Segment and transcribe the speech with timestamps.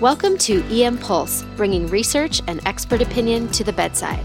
[0.00, 4.24] Welcome to EM Pulse, bringing research and expert opinion to the bedside.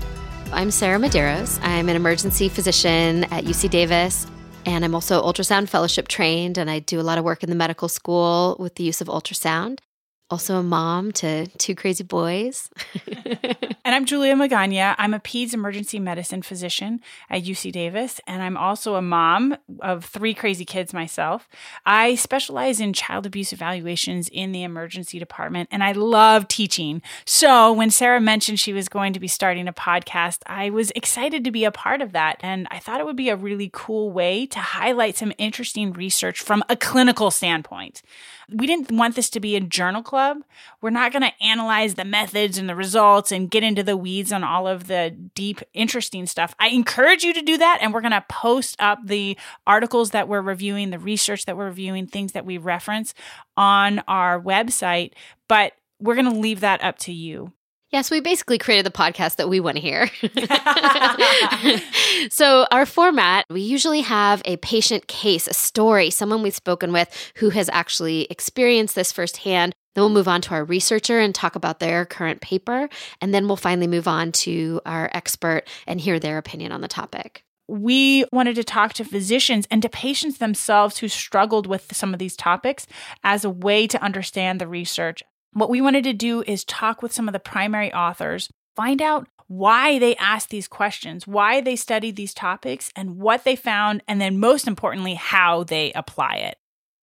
[0.54, 1.60] I'm Sarah Medeiros.
[1.64, 4.26] I'm an emergency physician at UC Davis,
[4.66, 7.58] and I'm also ultrasound fellowship trained, and I do a lot of work in the
[7.58, 9.80] medical school with the use of ultrasound
[10.30, 12.70] also a mom to two crazy boys.
[13.86, 14.96] and I'm Julia Magana.
[14.98, 17.00] I'm a peds emergency medicine physician
[17.30, 21.48] at UC Davis, and I'm also a mom of three crazy kids myself.
[21.86, 27.04] I specialize in child abuse evaluations in the emergency department, and I love teaching.
[27.26, 31.44] So when Sarah mentioned she was going to be starting a podcast, I was excited
[31.44, 32.38] to be a part of that.
[32.42, 36.42] And I thought it would be a really cool way to highlight some interesting research
[36.42, 38.02] from a clinical standpoint.
[38.52, 40.15] We didn't want this to be a journal club.
[40.82, 44.32] We're not going to analyze the methods and the results and get into the weeds
[44.32, 46.56] on all of the deep, interesting stuff.
[46.60, 47.80] I encourage you to do that.
[47.82, 51.66] And we're going to post up the articles that we're reviewing, the research that we're
[51.66, 53.14] reviewing, things that we reference
[53.58, 55.14] on our website.
[55.48, 57.52] But we're going to leave that up to you.
[57.92, 60.10] Yes, we basically created the podcast that we want to hear.
[62.30, 67.32] so, our format, we usually have a patient case, a story, someone we've spoken with
[67.38, 69.74] who has actually experienced this firsthand.
[69.96, 72.90] Then we'll move on to our researcher and talk about their current paper.
[73.22, 76.88] And then we'll finally move on to our expert and hear their opinion on the
[76.88, 82.14] topic we wanted to talk to physicians and to patients themselves who struggled with some
[82.14, 82.86] of these topics
[83.24, 85.24] as a way to understand the research
[85.56, 89.30] what we wanted to do is talk with some of the primary authors, find out
[89.48, 94.20] why they asked these questions, why they studied these topics, and what they found, and
[94.20, 96.58] then most importantly, how they apply it.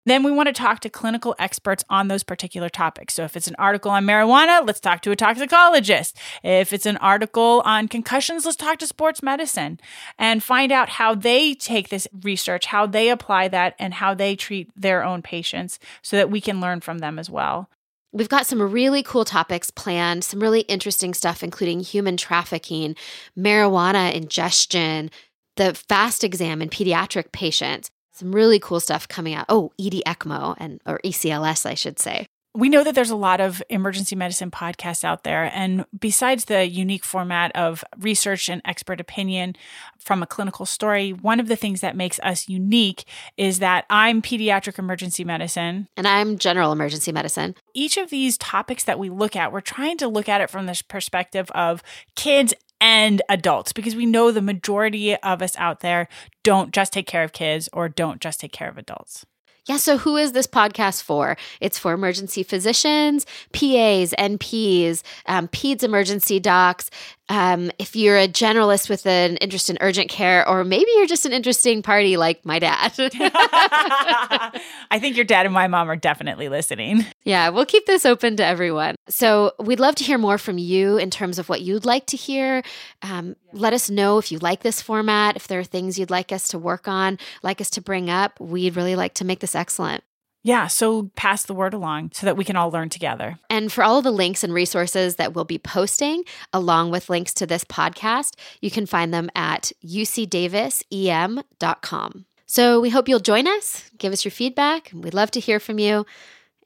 [0.05, 3.15] Then we want to talk to clinical experts on those particular topics.
[3.15, 6.19] So if it's an article on marijuana, let's talk to a toxicologist.
[6.43, 9.79] If it's an article on concussions, let's talk to sports medicine
[10.19, 14.35] and find out how they take this research, how they apply that, and how they
[14.35, 17.71] treat their own patients so that we can learn from them as well.
[18.15, 22.95] We've got some really cool topics planned, some really interesting stuff, including human trafficking,
[23.39, 25.11] marijuana ingestion,
[25.57, 27.91] the FAST exam in pediatric patients.
[28.13, 29.47] Some really cool stuff coming out.
[29.49, 33.41] Oh, ED ECMO and or ECLS, I should say we know that there's a lot
[33.41, 35.51] of emergency medicine podcasts out there.
[35.55, 39.57] And besides the unique format of research and expert opinion
[39.99, 43.05] from a clinical story, one of the things that makes us unique
[43.39, 45.89] is that I'm pediatric emergency medicine.
[45.97, 47.55] And I'm general emergency medicine.
[47.73, 50.67] Each of these topics that we look at, we're trying to look at it from
[50.67, 51.83] this perspective of
[52.17, 52.53] kids
[52.83, 56.09] and adults because we know the majority of us out there
[56.43, 59.25] don't just take care of kids or don't just take care of adults.
[59.69, 61.37] Yeah, so who is this podcast for?
[61.61, 66.91] It's for emergency physicians, PAs, NPs, um, PEDS emergency docs,
[67.33, 71.25] um, if you're a generalist with an interest in urgent care, or maybe you're just
[71.25, 72.93] an interesting party like my dad.
[72.99, 77.07] I think your dad and my mom are definitely listening.
[77.25, 78.97] Yeah, we'll keep this open to everyone.
[79.09, 82.19] So we'd love to hear more from you in terms of what you'd like to
[82.19, 82.63] hear.
[83.01, 86.33] Um, let us know if you like this format, if there are things you'd like
[86.33, 88.39] us to work on, like us to bring up.
[88.41, 90.05] We'd really like to make this excellent.
[90.45, 93.39] Yeah, so pass the word along so that we can all learn together.
[93.49, 97.33] And for all of the links and resources that we'll be posting, along with links
[97.35, 102.25] to this podcast, you can find them at ucdavisem.com.
[102.47, 104.91] So we hope you'll join us, give us your feedback.
[104.93, 106.05] We'd love to hear from you.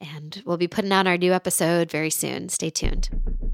[0.01, 2.49] And we'll be putting out our new episode very soon.
[2.49, 3.46] Stay tuned.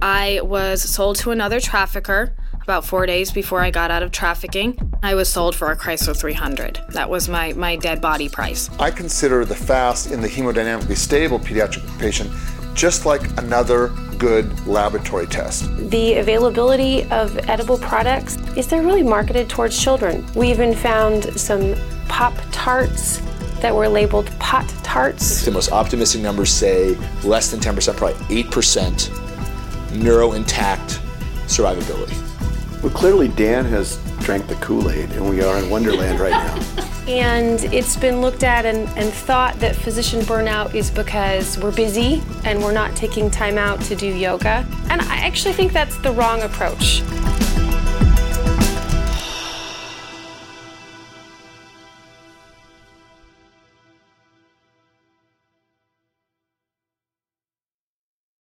[0.00, 4.78] I was sold to another trafficker about four days before I got out of trafficking.
[5.02, 6.80] I was sold for a Chrysler 300.
[6.90, 8.70] That was my, my dead body price.
[8.78, 12.30] I consider the FAST in the hemodynamically stable pediatric patient
[12.74, 13.88] just like another
[14.18, 15.64] good laboratory test.
[15.90, 20.26] The availability of edible products is they're really marketed towards children.
[20.34, 21.76] We even found some
[22.08, 23.20] Pop Tarts
[23.60, 25.44] that were labeled pot tarts.
[25.44, 29.23] The most optimistic numbers say less than 10%, probably 8%
[29.94, 31.00] neuro intact
[31.46, 32.20] survivability.
[32.82, 36.84] Well, clearly Dan has drank the Kool-Aid and we are in Wonderland right now.
[37.06, 42.22] And it's been looked at and, and thought that physician burnout is because we're busy
[42.44, 44.66] and we're not taking time out to do yoga.
[44.88, 47.02] And I actually think that's the wrong approach.